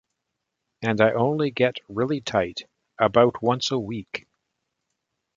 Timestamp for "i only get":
0.99-1.77